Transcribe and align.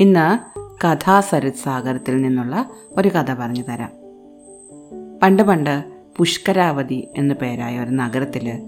ഇന്ന് 0.00 0.60
കഥാസരിത് 0.86 1.52
സാഗരത്തിൽ 1.52 2.22
നിന്നുള്ള 2.22 2.70
ഒരു 2.92 3.08
കഥ 3.08 3.34
പറഞ്ഞു 3.34 3.62
തരാം. 3.62 3.90
പണ്ട് 5.22 5.42
പണ്ട് 5.42 5.84
പുഷ്കരാവതി 6.16 7.08
എന്നു 7.16 7.34
പേരായ 7.34 7.80
ഒരു 7.80 7.90
നഗരത്തിൽ 7.90 8.62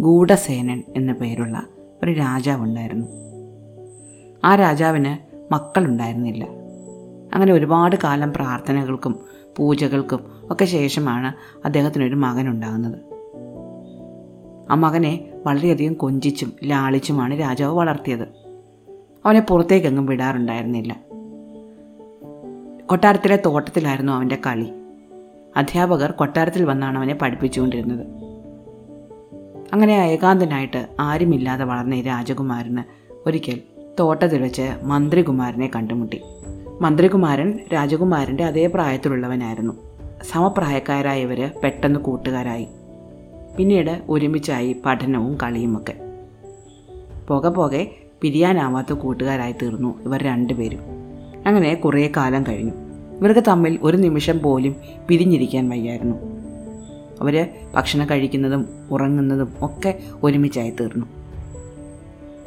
ഗൂഢസേനൻ 0.00 0.82
എന്നു 0.96 1.12
പേരുള്ള 1.12 1.66
ഒരു 2.02 2.12
രാജാവുണ്ടായിരുന്നു 2.12 3.06
ആ 4.44 4.54
രാജാവിന് 4.54 5.42
മക്കളുണ്ടായിരുന്നില്ല. 5.52 6.44
അങ്ങനെ 7.34 7.52
ഒരുപാട് 7.52 7.96
കാലം 8.04 8.32
പ്രാർത്ഥനകൾക്കും 8.32 9.20
പൂജകൾക്കും 9.56 10.20
ഒക്കെ 10.50 10.64
ശേഷമാണ് 10.64 11.32
അദ്ദേഹത്തിനൊരു 11.64 12.14
മകനുണ്ടാകുന്നത് 12.14 12.96
ആ 14.70 14.74
മകനെ 14.74 15.30
വളരെയധികം 15.46 15.94
കൊഞ്ചിച്ചും 15.94 16.52
ലാളിച്ചുമാണ് 16.64 17.40
രാജാവ് 17.40 17.76
വളർത്തിയത്. 17.76 18.45
അവനെ 19.26 19.40
പുറത്തേക്കെങ്ങും 19.40 20.06
വിടാറുണ്ടായിരുന്നില്ല. 20.06 20.96
കൊട്ടാരത്തിലെ 22.86 23.36
തോട്ടത്തിലായിരുന്നു 23.46 24.12
അവന്റെ 24.12 24.38
കളി. 24.46 24.72
അധ്യാപകർ 25.56 26.10
കൊട്ടാരത്തിൽ 26.10 26.64
വന്നാണ് 26.64 26.98
അവനെ 26.98 27.14
പഠിപ്പിച്ചുകൊണ്ടിരുന്നത്. 27.14 28.06
അങ്ങനെ 29.72 29.92
ഏകാന്തനായിട്ട് 29.92 30.88
ആരുമില്ലാതെ 31.00 31.64
വളർന്ന 31.64 31.94
ഈ 31.94 32.02
രാജകുമാരന് 32.02 32.82
ഒരിക്കൽ 33.26 33.60
തോട്ടത്തിൽ 34.00 34.42
വെച്ച് 34.42 34.70
മന്ത്രികുമാരനെ 34.82 35.70
കണ്ടുമുട്ടി. 35.76 36.22
മന്ത്രികുമാരൻ 36.80 37.58
രാജകുമാരന്റെ 37.72 38.44
അതേ 38.44 38.66
പ്രായത്തിലുള്ളവനായിരുന്നു. 38.66 39.72
സമപ്രായക്കാരായ 40.32 41.22
ഇവർ 41.22 41.50
പെട്ടെന്ന് 41.64 42.00
കൂട്ടുകാരായി. 42.00 42.68
പിന്നീട് 43.56 44.02
ഒരുമിച്ചായി 44.08 44.76
പഠനവും 44.86 45.38
കളിയുമൊക്കെ. 45.42 45.94
പോകെ 47.28 47.48
പോകെ 47.48 48.02
പിരിയാനാവാത്ത 48.20 48.92
കൂട്ടുകാരായി 48.92 49.52
തീർന്നു 49.52 50.02
ഇവർ 50.02 50.22
രണ്ടുപേരും. 50.22 50.80
അങ്ങനെ 51.46 51.74
കുറേ 51.74 52.12
കാലം 52.16 52.44
കഴിഞ്ഞു. 52.48 52.72
ഇവർക്ക് 53.18 53.44
തമ്മിൽ 53.48 53.78
ഒരു 53.82 53.96
നിമിഷം 53.96 54.38
പോലും 54.38 54.76
പിരിഞ്ഞിരിക്കാൻ 55.08 55.68
വയ്യായിരുന്നു. 55.68 56.16
അവർ 57.20 57.48
ഭക്ഷണം 57.74 58.10
കഴിക്കുന്നതും 58.10 58.68
ഉറങ്ങുന്നതും 58.90 59.52
ഒക്കെ 59.62 59.98
ഒരുമിച്ചായി 60.22 60.70
തീർന്നു. 60.70 61.06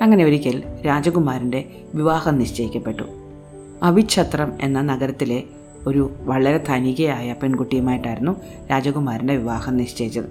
അങ്ങനെ 0.02 0.25
ഒരിക്കൽ 0.25 0.64
രാജകുമാരന്റെ 0.86 1.70
വിവാഹം 1.95 2.40
നിശ്ചയിക്കപ്പെട്ടു. 2.40 3.03
അവിഛത്രം 3.84 4.53
എന്ന 4.62 4.81
നഗരത്തിലെ 4.81 5.44
ഒരു 5.88 6.12
വളരെ 6.20 6.58
ധനികയായ 6.58 7.36
പെൺകുട്ടിയുമായിട്ടായിരുന്നു 7.44 8.36
രാജകുമാരന്റെ 8.72 9.38
വിവാഹം 9.38 9.78
നിശ്ചയിച്ചത്. 9.78 10.25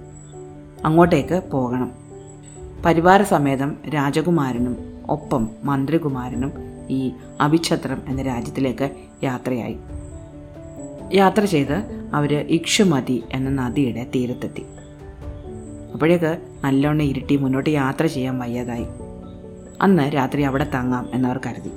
അങ്ങോട്ടേക്ക് 0.85 1.41
പോകണം. 1.51 1.91
പരിവാര 2.85 3.23
സമേതം 3.23 3.75
രാജകുമാരനും 3.95 4.98
ഒപ്പം 5.09 5.49
മന്ത്രികുമാരനും 5.63 6.51
ഈ 6.89 7.11
അഭിഛത്രം 7.41 8.01
എന്ന 8.07 8.21
രാജ്യത്തിലേക്ക് 8.21 8.89
യാത്രയായി. 9.23 9.77
യാത്ര 11.13 11.45
ചെയ്ത് 11.45 12.07
അവർ 12.13 12.33
ഇക്ഷുമതി 12.33 13.23
എന്ന 13.31 13.49
നദിയുടെ 13.49 14.07
തീരത്തെത്തി. 14.15 14.65
അപ്പോഴേക്ക് 15.93 16.37
നല്ലോണം 16.63 17.01
ഇരുട്ടി 17.01 17.37
മുന്നോട്ട് 17.37 17.69
യാത്ര 17.69 18.05
ചെയ്യാൻ 18.05 18.39
വയ്യാതായി. 18.39 18.85
അന്ന് 19.81 20.03
രാത്രി 20.03 20.41
അവിടെ 20.41 20.71
തങ്ങാം 20.75 21.09
എന്നവർ 21.13 21.39
കരുതി. 21.45 21.71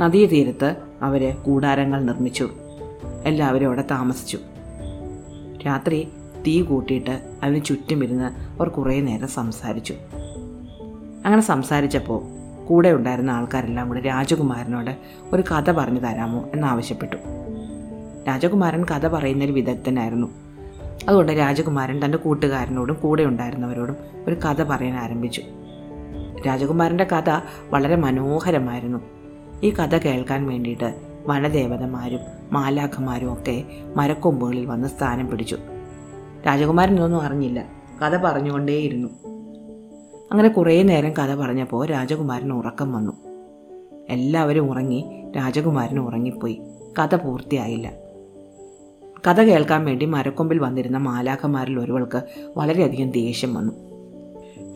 നദീ 0.00 0.26
തീരത്ത് 0.26 0.76
അവർ 1.02 1.36
കൂടാരങ്ങൾ 1.42 2.02
നിർമ്മിച്ചു. 2.02 2.50
എല്ലാവരും 3.24 3.66
അവിടെ 3.66 3.84
താമസിച്ചു. 3.90 4.38
രാത്രി 5.66 6.08
തീ 6.46 6.62
കൂട്ടിയിട്ട് 6.62 7.22
അതിന് 7.42 7.64
ചുറ്റുമിരുന്ന് 7.64 8.24
അവർ 8.24 8.68
കുറേ 8.68 9.00
നേരം 9.00 9.28
സംസാരിച്ചു. 9.28 9.94
അങ്ങനെ 11.24 11.42
സംസാരിച്ചപ്പോൾ 11.42 12.42
കൂടെ 12.66 12.88
ഉണ്ടായിരുന്ന 12.88 13.30
ആൾക്കാരെല്ലാം 13.30 13.88
കൂടി 13.88 14.00
രാജകുമാരനോട് 14.00 14.96
ഒരു 15.32 15.42
കഥ 15.42 15.70
പറഞ്ഞു 15.70 16.00
തരാമോ 16.00 16.44
എന്നാവശ്യപ്പെട്ടു 16.54 17.16
രാജകുമാരൻ 18.28 18.84
കഥ 18.84 19.08
പറയുന്നൊരു 19.08 19.52
വിദഗ്ധനായിരുന്നു. 19.52 20.26
അതുകൊണ്ട് 21.08 21.32
രാജകുമാരൻ 21.32 22.04
തന്റെ 22.04 22.18
കൂട്ടുകാരനോടും 22.18 22.96
കൂടെ 23.02 23.22
ഉണ്ടായിരുന്നവരോടും 23.22 23.96
ഒരു 24.26 24.34
കഥ 24.34 24.62
പറയാൻ 24.62 24.96
ആരംഭിച്ചു. 24.96 25.42
രാജകുമാരന്റെ 26.46 27.04
കഥ 27.04 27.40
വളരെ 27.70 27.96
മനോഹരമായിരുന്നു. 27.96 28.98
ഈ 29.62 29.70
കഥ 29.70 29.98
കേൾക്കാൻ 29.98 30.46
വേണ്ടിയിട്ട് 30.46 30.94
വനദേവതമാരും 31.26 32.18
മാലാഖമാരും 32.52 33.32
ഒക്കെ 33.32 33.64
മരക്കൊമ്പുകളിൽ 33.96 34.66
വന്ന് 34.66 34.88
സ്ഥാനം 34.88 35.30
പിടിച്ചു. 35.30 35.58
രാജകുമാരൻ 36.46 36.94
ഇതൊന്നും 36.94 37.22
അറിഞ്ഞില്ല. 37.22 37.64
കഥ 38.02 38.16
പറഞ്ഞുകൊണ്ടേയിരുന്നു. 38.16 39.31
അങ്ങനെ 40.32 40.48
കുറേ 40.48 40.82
നേരം 40.82 41.12
കഥ 41.12 41.34
പറഞ്ഞപ്പോൾ 41.34 41.86
രാജകുമാരന് 41.86 42.52
ഉറക്കം 42.52 42.92
വന്നു. 42.92 43.12
എല്ലാവരും 44.08 44.70
ഉറങ്ങി 44.70 45.24
രാജകുമാരൻ 45.36 45.98
ഉറങ്ങിപ്പോയി. 45.98 46.60
കഥ 46.98 47.14
പൂർത്തിയായില്ല. 47.14 47.92
കഥ 49.28 49.40
കേൾക്കാൻ 49.40 49.84
വേണ്ടി 49.84 50.06
മരക്കൊമ്പിൽ 50.06 50.58
വന്നിരുന്ന 50.58 50.98
മാലാഖമാരിൽ 50.98 51.78
ഒരുവൾക്ക് 51.78 52.22
വളരെയധികം 52.56 53.10
ദേഷ്യം 53.10 53.54
വന്നു. 53.54 53.72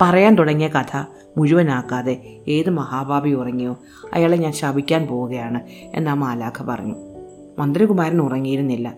പറയാൻ 0.03 0.35
തുടങ്ങിയ 0.35 0.69
കഥ 0.69 1.05
മുഴുവനാക്കാതെ 1.39 2.41
ഏത് 2.49 2.71
മഹാഭാവി 2.71 3.31
ഉറങ്ങിയോ 3.31 3.79
അയാളെ 4.13 4.37
ഞാൻ 4.37 4.53
ശപിക്കാൻ 4.53 5.07
പോവുകയാണ് 5.07 5.61
എന്ന് 5.95 6.11
ആ 6.11 6.15
മാലാഖ 6.15 6.63
പറഞ്ഞു. 6.63 6.95
മന്ത്രികുമാരൻ 7.59 8.21
ഉറങ്ങിയിരുന്നില്ല. 8.21 8.97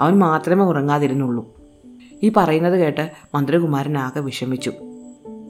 അവൻ 0.00 0.18
മാത്രമേ 0.18 0.64
ഉറങ്ങാതിരുന്നുള്ളൂ. 0.64 1.56
ഈ 2.22 2.32
പറയുന്നത് 2.36 2.74
കേട്ട് 2.74 3.10
മന്ത്രികുമാരൻ 3.34 3.98
ആകെ 3.98 4.20
വിഷമിച്ചു. 4.20 4.72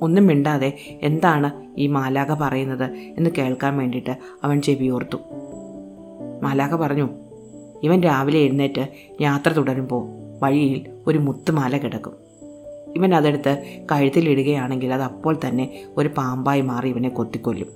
ഒന്നും 0.02 0.26
മിണ്ടാതെ 0.26 0.78
എന്താണ് 1.02 1.80
ഈ 1.80 1.86
മാലാക 1.86 2.34
പറയുന്നത് 2.34 2.92
എന്ന് 2.92 3.30
കേൾക്കാൻ 3.38 3.76
വേണ്ടിയിട്ട് 3.76 4.18
അവൻ 4.44 4.62
ചെവിയോർത്തു 4.62 5.16
മാലാക 6.42 6.74
പറഞ്ഞു 6.74 7.08
ഇവൻ 7.82 8.00
രാവിലെ 8.00 8.38
എഴുന്നേറ്റ് 8.38 8.88
യാത്ര 9.20 9.52
തുടരുമ്പോൾ 9.52 10.08
വഴിയിൽ 10.42 10.86
ഒരു 11.06 11.18
മുത്തുമാല 11.18 11.76
കിടക്കും. 11.76 12.12
ഇവൻ 12.96 13.14
അതെടുത്ത് 13.14 13.80
കഴുത്തിലിടുകയാണെങ്കിൽ 13.92 14.94
അത് 14.94 15.02
അപ്പോൾ 15.02 15.38
തന്നെ 15.48 15.84
ഒരു 15.96 16.08
പാമ്പായി 16.08 16.60
മാറി 16.60 16.88
ഇവനെ 16.88 17.08
കൊത്തിക്കൊല്ലും. 17.08 17.68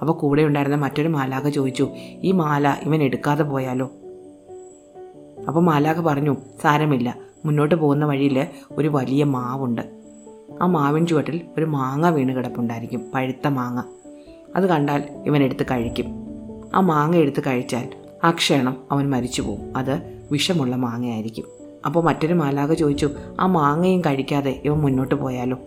അപ്പോൾ 0.00 0.12
കൂടെ 0.12 0.42
ഉണ്ടായിരുന്ന 0.42 0.76
മറ്റൊരു 0.76 1.08
മാലാക 1.08 1.48
ചോദിച്ചു 1.48 1.88
ഈ 1.96 2.32
മാല 2.32 2.76
ഇവൻ 2.82 3.02
എടുക്കാതെ 3.02 3.42
പോയാലോ? 3.42 3.90
അപ്പോൾ 5.48 5.60
മാലാക 5.60 6.00
പറഞ്ഞു 6.00 6.36
സാരമില്ല. 6.62 7.16
മുന്നോട്ട് 7.44 7.74
പോകുന്ന 7.74 8.04
വഴിയിൽ 8.04 8.46
ഒരു 8.70 8.88
വലിയ 8.88 9.24
മാവുണ്ട്. 9.24 9.99
ആ 10.62 10.66
മാവിൻ 10.66 11.06
ചുവട്ടിൽ 11.06 11.40
ഒരു 11.58 11.64
മാങ്ങ 11.64 12.08
വീണ് 12.08 12.36
കിടപ്പുണ്ടായിരിക്കും 12.36 13.02
പഴുത്ത 13.14 13.48
മാങ്ങ. 13.48 13.82
അത് 14.56 14.66
കണ്ടാൽ 14.66 15.04
ഇവൻ 15.26 15.42
എടുത്ത് 15.42 15.66
കഴിക്കും. 15.70 16.06
ആ 16.74 16.80
മാങ്ങ 16.80 17.16
എടുത്ത് 17.16 17.42
കഴിച്ചാൽ 17.46 17.88
ആ 18.24 18.30
ക്ഷണം 18.30 18.76
അവൻ 18.92 19.10
മരിച്ചു 19.10 19.42
പോകും 19.42 19.76
അത് 19.76 20.24
വിഷമുള്ള 20.32 20.76
മാങ്ങയായിരിക്കും. 20.76 21.44
അപ്പോൾ 21.86 22.04
മറ്റൊരു 22.04 22.34
മാലാഖ 22.34 22.72
ചോദിച്ചു 22.72 23.10
ആ 23.40 23.46
മാങ്ങയും 23.46 24.00
കഴിക്കാതെ 24.00 24.62
ഇവൻ 24.64 24.78
മുന്നോട്ട് 24.78 25.14
പോയാലോ? 25.14 25.58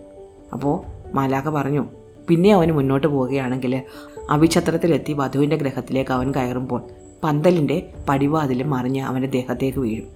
അപ്പോൾ 0.52 0.80
മാലാഖ 1.14 1.48
പറഞ്ഞു 1.48 1.86
പിന്നെ 2.28 2.52
അവൻ 2.54 2.72
മുന്നോട്ട് 2.72 3.06
പോവുകയാണെങ്കിൽ 3.06 3.82
അവിഛത്രത്തിലെത്തി 4.30 5.12
വധുവിന്റെ 5.12 5.56
ഗ്രഹത്തിലേക്ക് 5.56 6.10
അവൻ 6.10 6.32
കയറുമ്പോൾ 6.34 6.82
പന്തലിന്റെ 7.24 7.90
പടിവാതിലും 8.08 8.70
മറിഞ്ഞ് 8.70 9.02
അവന്റെ 9.02 9.28
ദേഹത്തേക്ക് 9.28 9.78
വീഴും. 9.78 10.06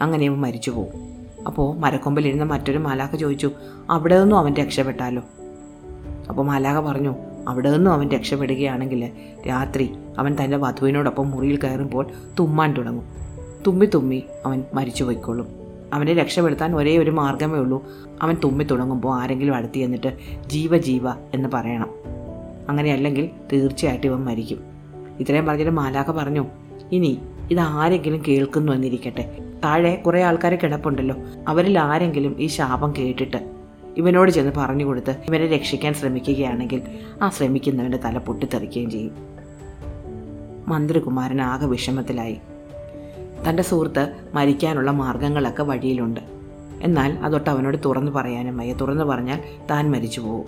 അങ്ങനെ 0.00 0.28
അവൻ 0.28 0.40
മരിച്ചു 0.40 0.70
പോകും 0.70 1.15
അപ്പോൾ 1.46 1.76
മരക്കൊമ്പിലിരുന്ന 1.78 2.44
മറ്റൊരു 2.44 2.78
മാലാഖ 2.78 3.16
ചോദിച്ചു 3.16 3.50
അവിടെ 3.90 4.20
നിന്നും 4.20 4.38
അവൻ 4.38 4.54
രക്ഷപ്പെട്ടാലോ? 4.54 5.22
അപ്പോൾ 6.28 6.46
മാലാഖ 6.46 6.80
പറഞ്ഞു 6.80 7.14
അവിടെ 7.48 7.70
നിന്നും 7.70 7.92
അവൻ 7.92 8.08
രക്ഷപ്പെടുകയാണെങ്കിൽ 8.08 9.10
രാത്രി 9.48 9.90
അവൻ 10.18 10.36
തന്റെ 10.44 10.56
വധുവിനോടൊപ്പം 10.56 11.30
മുറിയിൽ 11.30 11.56
കയറുമ്പോൾ 11.56 12.06
തുമ്മാൻ 12.38 12.72
തുടങ്ങും. 12.72 13.04
തുമ്മി 13.66 13.86
തുമ്മി 13.94 14.22
അവൻ 14.46 14.64
മരിച്ചു 14.74 15.04
പോയിക്കൊള്ളും 15.04 15.46
അവനെ 15.92 16.14
രക്ഷപ്പെടുത്താൻ 16.14 16.76
ഒരേ 16.76 16.98
ഒരു 16.98 17.10
മാർഗമേ 17.10 17.58
ഉള്ളൂ. 17.58 17.84
അവൻ 18.22 18.36
തുമ്മി 18.44 18.64
തുടങ്ങുമ്പോൾ 18.64 19.14
ആരെങ്കിലും 19.14 19.54
അടുത്ത് 19.54 19.74
ചെന്നിട്ട് 19.74 20.16
ജീവ 20.48 20.76
ജീവ 20.76 21.10
എന്ന് 21.10 21.48
പറയണം. 21.54 21.90
അങ്ങനെയല്ലെങ്കിൽ 22.68 23.30
തീർച്ചയായിട്ടും 23.52 24.08
ഇവൻ 24.08 24.24
മരിക്കും. 24.24 24.60
ഇത്രയും 25.20 25.46
പറഞ്ഞിട്ട് 25.46 25.70
മാലാഖ 25.70 26.10
പറഞ്ഞു 26.10 26.46
ഇനി 26.92 27.18
ഇത് 27.50 27.60
ആരെങ്കിലും 27.60 28.22
കേൾക്കുന്നു 28.28 28.72
എന്നിരിക്കട്ടെ. 28.72 29.38
താഴെ 29.66 29.94
കുറേ 29.94 30.22
ആൾക്കാർ 30.22 30.54
കിടപ്പുണ്ടല്ലോ. 30.54 31.16
അവരിൽ 31.48 31.78
ആരെങ്കിലും 31.78 32.36
ഈ 32.38 32.46
ശാപം 32.46 32.94
കേട്ടിട്ട് 32.98 33.50
ഇവനോട് 33.96 34.30
ചെന്ന് 34.30 34.52
പറഞ്ഞു 34.56 34.84
കൊടുത്ത് 34.84 35.10
ഇവനെ 35.10 35.46
രക്ഷിക്കാൻ 35.46 35.94
ശ്രമിക്കുകയാണെങ്കിൽ 35.94 36.82
ആ 37.22 37.28
ശ്രമിക്കുന്നവന്റെ 37.28 37.98
തല 37.98 38.18
പൊട്ടിത്തെറിക്കുകയും 38.18 38.90
ചെയ്യും. 38.90 39.12
മന്ത്രികുമാരൻ 40.68 41.40
ആകെ 41.40 41.66
വിഷമത്തിലായി. 41.66 42.36
തന്റെ 43.48 43.62
സുഹൃത്ത് 43.62 44.12
മരിക്കാനുള്ള 44.34 44.90
മാർഗങ്ങളൊക്കെ 44.90 45.62
വഴിയിലുണ്ട്. 45.62 46.20
എന്നാൽ 46.82 47.12
അതൊട്ട് 47.12 47.50
അവനോട് 47.50 47.76
തുറന്നു 47.84 48.12
പറയാനും 48.12 48.58
വയ്യ. 48.58 48.72
തുറന്നു 48.72 49.04
പറഞ്ഞാൽ 49.04 49.40
താൻ 49.70 49.90
മരിച്ചു 49.90 50.20
പോകും 50.20 50.46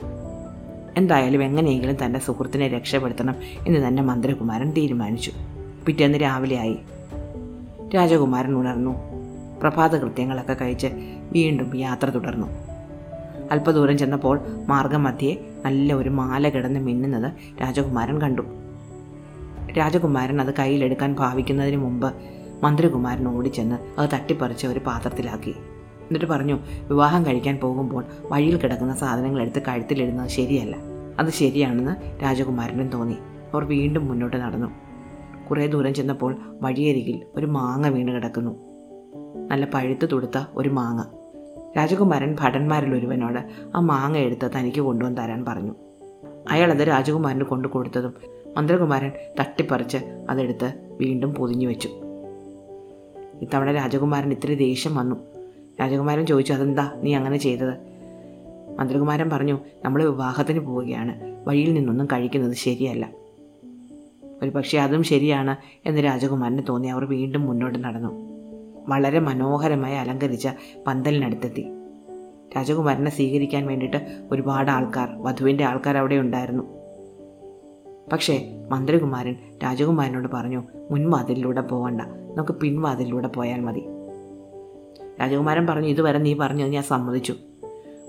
എന്തായാലും 0.97 1.43
എങ്ങനെയെങ്കിലും 1.43 2.05
തന്റെ 2.05 2.21
സുഹൃത്തിനെ 2.21 2.69
രക്ഷപ്പെടുത്തണം 2.69 3.35
എന്ന് 3.67 3.89
തന്നെ 3.89 4.03
മന്ത്രികുമാരൻ 4.03 4.71
തീരുമാനിച്ചു. 4.71 5.33
പിറ്റേന്ന് 5.87 6.23
രാവിലെയായി. 6.23 6.79
രാജകുമാരൻ 7.95 8.57
ഉണർന്നു. 8.57 8.95
പ്രഭാത 9.63 9.97
കൃത്യങ്ങളൊക്കെ 9.97 10.53
കഴിച്ച് 10.53 10.87
വീണ്ടും 11.33 11.77
യാത്ര 11.77 12.11
തുടർന്നു. 12.11 12.47
അല്പദൂരം 13.51 13.99
ചെന്നപ്പോൾ 13.99 14.41
മാർഗമധ്യേ 14.67 15.37
നല്ല 15.65 15.93
ഒരു 15.93 16.09
മാല 16.09 16.49
കിടന്ന് 16.49 16.81
മിന്നുന്നത് 16.81 17.33
രാജകുമാരൻ 17.61 18.21
കണ്ടു. 18.21 18.43
രാജകുമാരൻ 19.79 20.41
അത് 20.41 20.55
കയ്യിലെടുക്കാൻ 20.55 21.15
ഭാവിക്കുന്നതിന് 21.15 21.77
മുമ്പ് 21.77 22.15
മന്ത്രികുമാരൻ 22.63 23.29
ഓടിച്ചെന്ന് 23.29 24.01
അത് 24.01 24.11
തട്ടിപ്പറിച്ച് 24.11 24.67
ഒരു 24.67 24.79
പാത്രത്തിലാക്കി. 24.79 25.51
എന്നിട്ട് 25.51 26.27
പറഞ്ഞു 26.27 26.59
വിവാഹം 26.89 27.27
കഴിക്കാൻ 27.27 27.57
പോകുമ്പോൾ 27.57 28.05
വഴിയിൽ 28.23 28.57
കിടക്കുന്ന 28.57 28.95
സാധനങ്ങൾ 28.95 29.43
എടുത്ത് 29.43 29.63
കഴുത്തിലിടുന്നത് 29.69 30.29
ശരിയല്ല. 30.29 30.77
അത് 31.19 31.31
ശരിയാണെന്ന് 31.31 32.23
രാജകുമാരനും 32.23 32.89
തോന്നി. 32.89 33.17
അവർ 33.55 33.65
വീണ്ടും 33.65 34.09
മുന്നോട്ട് 34.09 34.37
നടന്നു. 34.37 34.88
കുറേ 35.51 35.67
ദൂരം 35.67 35.95
ചെന്നപ്പോൾ 35.95 36.37
വഴിയരികിൽ 36.63 37.23
ഒരു 37.37 37.47
മാങ്ങ 37.47 37.89
വീണ് 37.89 38.13
കിടക്കുന്നു. 38.13 38.51
നല്ല 39.51 39.69
പഴുത്ത് 39.75 40.09
തുടുത്ത 40.13 40.45
ഒരു 40.55 40.69
മാങ്ങ. 40.69 41.05
രാജകുമാരൻ 41.77 42.37
ഭടന്മാരിൽ 42.41 42.95
ഒരുവനോട് 42.95 43.39
ആ 43.75 43.81
മാങ്ങ 43.81 44.17
എടുത്ത് 44.19 44.51
തനിക്ക് 44.57 44.81
കൊണ്ടുവന്ന് 44.81 45.21
തരാൻ 45.21 45.45
പറഞ്ഞു. 45.45 45.75
അയാളത് 46.51 46.89
രാജകുമാരന് 46.89 47.43
കൊണ്ടു 47.43 47.69
കൊടുത്തതും 47.69 48.15
മന്ത്രകുമാരൻ 48.57 49.13
തട്ടിപ്പറിച്ച് 49.41 50.27
അതെടുത്ത് 50.31 50.97
വീണ്ടും 51.01 51.35
പൊതിഞ്ഞു 51.35 51.67
വെച്ചു. 51.67 51.89
ഇത്തവണ 53.43 53.73
രാജകുമാരൻ 53.73 54.31
ഇത്തിരി 54.31 54.55
ദേഷ്യം 54.55 54.97
വന്നു. 54.97 55.17
രാജകുമാരൻ 55.81 56.27
ചോദിച്ചു 56.27 56.53
അതെന്താ 56.53 56.93
നീ 57.03 57.15
അങ്ങനെ 57.15 57.37
ചെയ്തത്? 57.37 57.75
മന്ത്രകുമാരൻ 58.79 59.31
പറഞ്ഞു 59.31 59.59
നമ്മൾ 59.85 60.03
വിവാഹത്തിന് 60.03 60.61
പോവുകയാണ്. 60.61 61.37
വഴിയിൽ 61.49 61.75
നിന്നൊന്നും 61.75 62.07
കഴിക്കുന്നത് 62.07 62.55
ശരിയല്ല. 62.55 63.09
ഒരു 64.43 64.51
പക്ഷേ 64.51 64.79
അതും 64.79 65.03
ശരിയാണ് 65.03 65.57
എന്ന് 65.89 66.05
രാജകുമാരന് 66.05 66.63
തോന്നി. 66.69 66.89
അവർ 66.89 67.05
വീണ്ടും 67.05 67.43
മുന്നോട്ട് 67.43 67.85
നടന്നു. 67.85 68.29
വളരെ 68.89 69.19
മനോഹരമായി 69.19 69.95
അലങ്കരിച്ച 69.95 70.49
പന്തലിനടുത്തെത്തി. 70.87 71.67
രാജകുമാരനെ 72.57 73.11
സ്വീകരിക്കാൻ 73.11 73.67
വേണ്ടിയിട്ട് 73.67 74.29
ഒരുപാട് 74.33 74.71
ആൾക്കാർ 74.71 75.09
വധുവിന്റെ 75.23 75.65
ആൾക്കാർ 75.65 75.97
അവിടെ 75.97 76.15
ഉണ്ടായിരുന്നു. 76.15 76.63
പക്ഷേ 78.13 78.49
മന്ത്രികുമാരൻ 78.69 79.37
രാജകുമാരനോട് 79.65 80.29
പറഞ്ഞു 80.35 80.63
മുൻവാതിലിലൂടെ 80.91 81.61
പോകണ്ട 81.61 82.01
നമുക്ക് 82.35 82.53
പിൻവാതിലിലൂടെ 82.53 83.29
പോയാൽ 83.29 83.61
മതി. 83.61 83.83
രാജകുമാരൻ 85.21 85.67
പറഞ്ഞു 85.67 85.89
ഇതുവരെ 85.89 86.19
നീ 86.19 86.35
പറഞ്ഞത് 86.35 86.71
ഞാൻ 86.71 86.83
സമ്മതിച്ചു. 86.83 87.35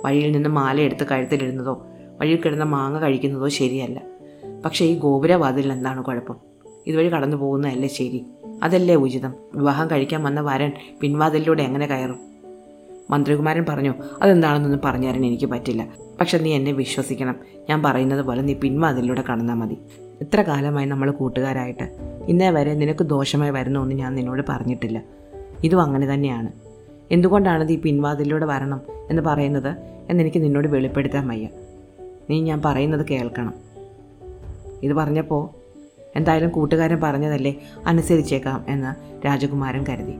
വഴിയിൽ 0.05 0.31
നിന്ന് 0.31 0.49
മാലയെടുത്ത് 0.49 1.07
കഴുത്തിലിടുന്നതോ 1.07 1.85
വഴിയിൽ 2.21 2.39
കിടന്ന 2.41 2.63
മാങ്ങ 2.63 2.99
കഴിക്കുന്നതോ 2.99 3.47
ശരിയല്ല. 3.47 4.18
പക്ഷേ 4.65 4.85
ഈ 4.85 4.97
ഗോപുരവാതിൽ 4.97 5.71
എന്താണ് 5.71 6.03
കുഴപ്പം? 6.03 6.35
ഇതുവഴി 6.87 7.09
കടന്നു 7.09 7.37
പോകുന്നതല്ലേ 7.37 7.87
ശരി. 7.87 8.25
അതല്ലേ 8.63 8.95
ഉചിതം. 8.95 9.33
വിവാഹം 9.55 9.91
കഴിക്കാൻ 9.91 10.23
വന്ന 10.23 10.41
വരൻ 10.41 10.71
പിൻവാതിലിലൂടെ 11.01 11.63
എങ്ങനെ 11.63 11.87
കയറും? 11.87 12.19
മന്ത്രികുമാരൻ 13.09 13.65
പറഞ്ഞു 13.69 13.93
അതെന്താണെന്നൊന്നും 14.21 14.81
പറഞ്ഞു 14.85 15.07
എനിക്ക് 15.07 15.45
പറ്റില്ല. 15.45 15.87
പക്ഷെ 16.21 16.37
നീ 16.37 16.53
എന്നെ 16.53 16.71
വിശ്വസിക്കണം. 16.71 17.35
ഞാൻ 17.69 17.83
പറയുന്നത് 17.83 18.21
പോലെ 18.21 18.41
നീ 18.41 18.53
പിൻവാതിലൂടെ 18.53 19.23
കടന്നാൽ 19.31 19.55
മതി. 19.55 19.77
ഇത്ര 20.21 20.41
കാലമായി 20.41 20.85
നമ്മൾ 20.85 21.11
കൂട്ടുകാരായിട്ട്. 21.11 21.83
ഇന്നേ 22.27 22.49
വരെ 22.49 22.73
നിനക്ക് 22.73 23.03
ദോഷമായി 23.03 23.51
വരുന്നൊന്നും 23.51 23.97
ഞാൻ 23.97 24.15
നിന്നോട് 24.15 24.41
പറഞ്ഞിട്ടില്ല. 24.49 25.03
ഇതും 25.63 25.81
അങ്ങനെ 25.81 26.13
തന്നെയാണ്. 26.13 26.51
എന്തുകൊണ്ടാണ് 27.11 27.69
നീ 27.69 27.75
പിൻവാതിലൂടെ 27.75 28.45
വരണം 28.45 28.81
എന്ന് 29.09 29.21
പറയുന്നത് 29.21 29.75
എന്നെനിക്ക് 30.09 30.43
നിന്നോട് 30.43 30.67
വെളിപ്പെടുത്താൻ 30.67 31.27
വയ്യ. 31.27 31.47
നീ 32.29 32.41
ഞാൻ 32.41 32.61
പറയുന്നത് 32.65 33.07
കേൾക്കണം. 33.07 33.68
ഇത് 34.83 34.93
പറഞ്ഞപ്പോൾ 34.93 35.49
എന്തായാലും 36.15 36.49
കൂട്ടുകാരൻ 36.49 36.99
പറഞ്ഞതല്ലേ 37.03 37.55
അനുസരിച്ചേക്കാം 37.85 38.65
എന്ന് 38.67 39.19
രാജകുമാരൻ 39.25 39.85
കരുതി. 39.89 40.13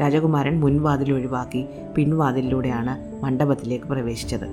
രാജകുമാരൻ 0.00 0.60
മുൻവാതിൽ 0.60 1.12
ഒഴിവാക്കി 1.12 1.66
പിൻവാതിലിലൂടെയാണ് 1.96 3.24
മണ്ഡപത്തിലേക്ക് 3.24 3.84
പ്രവേശിച്ചത്. 3.84 4.48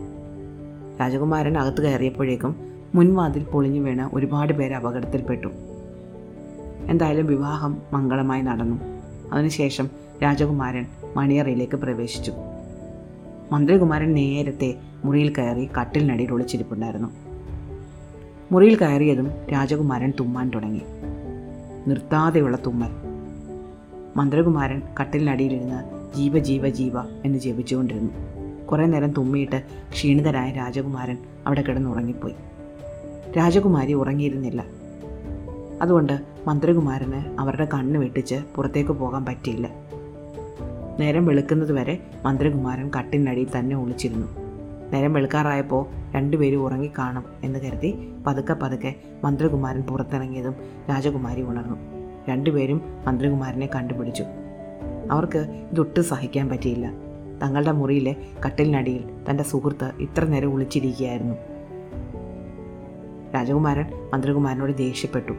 രാജകുമാരൻ 1.02 1.58
അകത്ത് 1.58 1.82
കയറിയപ്പോഴേക്കും 1.82 2.56
മുൻവാതിൽ 2.96 3.44
പൊളിഞ്ഞു 3.44 3.80
വീണ് 3.80 4.16
ഒരുപാട് 4.16 4.54
പേര് 4.54 4.74
അപകടത്തിൽപ്പെട്ടു. 4.74 5.48
എന്തായാലും 6.88 7.26
വിവാഹം 7.26 7.78
മംഗളമായി 7.94 8.42
നടന്നു. 8.42 8.76
അതിനുശേഷം 9.34 9.90
രാജകുമാരൻ 10.24 10.86
മണിയറയിലേക്ക് 11.16 11.76
പ്രവേശിച്ചു. 11.76 12.34
മന്ത്രികുമാരൻ 13.52 14.14
നേരത്തെ 14.14 14.76
മുറിയിൽ 15.06 15.34
കയറി 15.38 15.70
കട്ടിലിനടിയിൽ 15.80 16.34
ഒളിച്ചിരിപ്പുണ്ടായിരുന്നു. 16.34 17.29
മുറിയിൽ 18.52 18.78
കയറിയതും 18.78 19.32
രാജകുമാരൻ 19.54 20.14
തുമ്മാൻ 20.20 20.50
തുടങ്ങി. 20.50 20.82
നിർത്താതെയുള്ള 21.88 22.58
തുമ്മൽ. 22.66 22.90
മന്ത്രകുമാരൻ 24.16 24.82
കട്ടിലിനടിയിലിരുന്ന് 25.00 25.84
ജീവ 26.18 26.40
ജീവ 26.40 26.70
ജീവ 26.70 27.00
എന്ന് 27.00 27.40
ജപിച്ചുകൊണ്ടിരുന്നു. 27.40 28.12
കുറേ 28.66 28.86
നേരം 28.86 29.12
തുമ്മിയിട്ട് 29.12 29.64
ക്ഷീണിതരായ 29.92 30.52
രാജകുമാരൻ 30.52 31.18
അവിടെ 31.48 31.62
കിടന്നുറങ്ങിപ്പോയി. 31.62 32.36
രാജകുമാരി 33.38 33.94
ഉറങ്ങിയിരുന്നില്ല. 33.94 34.66
അതുകൊണ്ട് 35.82 36.20
മന്ത്രകുമാരന് 36.48 37.42
അവരുടെ 37.42 37.68
കണ്ണ് 37.74 38.00
വെട്ടിച്ച് 38.00 38.36
പുറത്തേക്ക് 38.56 38.92
പോകാൻ 38.92 39.26
പറ്റിയില്ല. 39.26 39.70
നേരം 41.00 41.26
വെളുക്കുന്നതുവരെ 41.26 42.00
വരെ 42.26 42.92
കട്ടിനടിയിൽ 42.98 43.48
തന്നെ 43.60 43.76
ഒളിച്ചിരുന്നു. 43.76 44.39
നേരം 44.94 45.14
വെളുക്കാറായപ്പോൾ 45.14 45.86
രണ്ടുപേരും 46.12 46.64
ഉറങ്ങിക്കാണും 46.64 47.24
എന്ന് 47.44 47.60
കരുതി 47.60 48.14
പതുക്കെ 48.28 48.54
പതുക്കെ 48.54 48.96
മന്ത്രികുമാരൻ 49.24 49.82
പുറത്തിറങ്ങിയതും 49.82 50.56
രാജകുമാരി 50.90 51.42
ഉണർന്നു. 51.42 51.76
രണ്ടുപേരും 52.30 52.82
മന്ത്രികുമാരനെ 53.08 53.70
കണ്ടുപിടിച്ചു. 53.76 54.24
അവർക്ക് 55.12 55.68
ഇതൊട്ടും 55.72 56.04
സഹിക്കാൻ 56.04 56.50
പറ്റിയില്ല. 56.50 56.92
തങ്ങളുടെ 57.44 57.72
മുറിയിലെ 57.72 58.16
കട്ടിലിനടിയിൽ 58.46 59.04
തന്റെ 59.30 59.44
സുഹൃത്ത് 59.44 59.92
ഇത്ര 60.00 60.26
നേരം 60.26 60.54
ഒളിച്ചിരിക്കുകയായിരുന്നു. 60.54 61.36
രാജകുമാരൻ 63.36 63.86
മന്ത്രികുമാരനോട് 64.14 64.78
ദേഷ്യപ്പെട്ടു. 64.78 65.32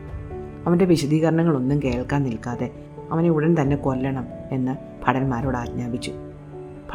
അവന്റെ 0.67 0.85
വിശദീകരണങ്ങളൊന്നും 0.85 1.81
കേൾക്കാൻ 1.85 2.23
നിൽക്കാതെ 2.23 2.71
അവനെ 3.11 3.29
ഉടൻ 3.29 3.57
തന്നെ 3.61 3.77
കൊല്ലണം 3.77 4.27
എന്ന് 4.53 4.77
ഭടന്മാരോട് 5.07 5.57
ആജ്ഞാപിച്ചു. 5.57 6.13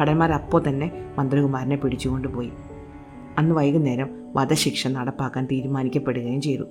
ഭടന്മാർ 0.00 0.32
അപ്പോൾ 0.32 0.62
തന്നെ 0.68 1.04
മന്ത്രികുമാരനെ 1.18 1.76
പിടിച്ചുകൊണ്ടുപോയി 1.76 2.52
അന്ന് 3.38 3.54
വൈകുന്നേരം 3.54 4.10
വധശിക്ഷ 4.34 4.86
നടപ്പാക്കാൻ 4.86 5.46
തീരുമാനിക്കപ്പെടുകയും 5.46 6.40
ചെയ്തു. 6.40 6.62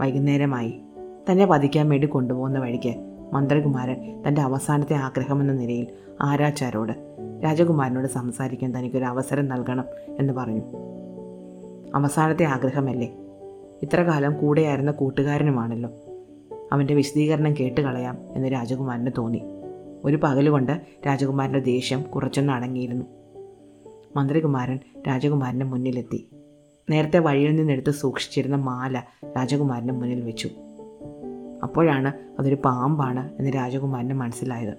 വൈകുന്നേരമായി 0.00 0.80
തന്നെ 1.30 1.44
വധിക്കാൻ 1.44 1.88
വേണ്ടി 1.88 2.06
കൊണ്ടുപോകുന്ന 2.06 2.58
വഴിക്ക് 2.58 2.94
മന്ത്രികുമാരൻ 3.32 4.22
തന്റെ 4.28 4.40
അവസാനത്തെ 4.40 4.94
ആഗ്രഹമെന്ന 4.94 5.52
നിലയിൽ 5.52 5.86
ആരാച്ചാരോട് 6.20 6.92
രാജകുമാരനോട് 7.44 8.06
സംസാരിക്കാൻ 8.06 8.78
തനിക്കൊരു 8.78 9.04
അവസരം 9.04 9.48
നൽകണം 9.48 9.84
എന്ന് 10.18 10.32
പറഞ്ഞു. 10.32 10.62
അവസാനത്തെ 11.94 12.44
ആഗ്രഹമല്ലേ? 12.44 13.14
ഇത്ര 13.82 14.02
കാലം 14.02 14.38
കൂടെയായിരുന്ന 14.38 14.90
കൂട്ടുകാരനുമാണല്ലോ. 14.90 15.90
അവന്റെ 16.72 16.94
വിശദീകരണം 16.94 17.54
കേട്ടുകളയാം 17.60 18.18
എന്ന് 18.32 18.52
രാജകുമാരന് 18.52 19.10
തോന്നി. 19.18 19.42
ഒരു 20.04 20.20
പകലുകൊണ്ട് 20.22 20.80
രാജകുമാരന്റെ 21.06 21.58
ദേഷ്യം 21.58 22.02
കുറച്ചൊന്ന് 22.02 22.52
അടങ്ങിയിരുന്നു. 22.52 23.04
മന്ത്രികുമാരൻ 24.16 24.78
രാജകുമാരന്റെ 25.08 25.66
മുന്നിലെത്തി. 25.66 26.28
നേരത്തെ 26.90 27.18
വഴിയിൽ 27.18 27.56
നിന്നെടുത്ത് 27.56 27.90
സൂക്ഷിച്ചിരുന്ന 27.90 28.56
മാല 28.56 29.02
രാജകുമാരന്റെ 29.36 29.94
മുന്നിൽ 29.94 30.20
വെച്ചു. 30.20 30.50
അപ്പോഴാണ് 31.62 32.12
അതൊരു 32.38 32.54
പാമ്പാണ് 32.54 33.32
എന്ന് 33.38 33.50
രാജകുമാരന് 33.54 34.14
മനസ്സിലായത്. 34.14 34.74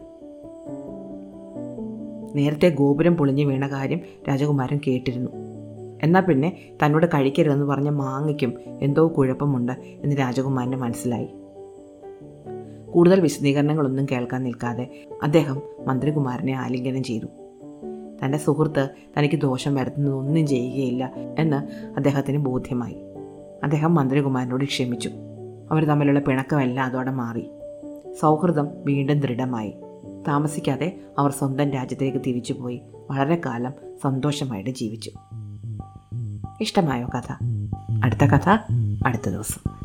നേരത്തെ 2.38 2.70
ഗോപുരം 2.70 3.18
പൊളിഞ്ഞു 3.18 3.46
വീണ 3.46 3.68
കാര്യം 3.68 4.00
രാജകുമാരൻ 4.30 4.80
കേട്ടിരുന്നു. 4.88 5.32
എന്നാൽ 6.04 6.22
പിന്നെ 6.22 6.58
തന്നോട് 6.86 7.06
കഴിക്കരുതെന്ന് 7.06 7.66
പറഞ്ഞ 7.66 7.90
മാങ്ങയ്ക്കും 7.90 8.54
എന്തോ 8.82 9.14
കുഴപ്പമുണ്ട് 9.18 9.72
എന്ന് 9.72 10.20
രാജകുമാരന് 10.20 10.76
മനസ്സിലായി. 10.76 11.28
കൂടുതൽ 12.96 13.20
വിശദീകരണങ്ങളൊന്നും 13.20 14.06
കേൾക്കാൻ 14.12 14.44
നിൽക്കാതെ 14.44 15.06
അദ്ദേഹം 15.24 15.62
മന്ത്രികുമാരനെ 15.88 16.54
ആലിംഗനം 16.54 17.04
ചെയ്തു. 17.04 17.26
തന്റെ 18.24 18.38
സുഹൃത്ത് 18.38 18.90
തനിക്ക് 19.18 19.36
ദോഷം 19.36 19.76
വരുത്തുന്നതൊന്നും 19.76 20.48
ചെയ്യുകയില്ല 20.48 21.12
എന്ന് 21.40 21.56
അദ്ദേഹത്തിന് 21.96 22.38
ബോധ്യമായി. 22.38 22.96
അദ്ദേഹം 23.64 23.96
മന്ത്രികുമാരനോട് 23.96 24.66
ക്ഷമിച്ചു. 24.66 25.10
അവർ 25.72 25.86
തമ്മിലുള്ള 25.86 26.20
പിണക്കമെല്ലാം 26.20 26.86
അതോടെ 26.86 27.12
മാറി. 27.12 27.50
സൗഹൃദം 28.22 28.68
വീണ്ടും 28.84 29.20
ദൃഢമായി. 29.20 29.74
താമസിക്കാതെ 30.28 31.00
അവർ 31.20 31.32
സ്വന്തം 31.32 31.72
രാജ്യത്തേക്ക് 31.72 32.18
തിരിച്ചുപോയി. 32.18 32.82
വളരെ 33.10 33.42
കാലം 33.46 33.74
സന്തോഷമായിട്ട് 34.04 34.70
ജീവിച്ചു. 34.70 35.12
ഇഷ്ടമായോ 36.62 37.08
കഥ? 37.08 37.34
അടുത്ത 38.04 38.26
കഥ 38.26 38.50
അടുത്ത 39.06 39.30
ദിവസം. 39.30 39.76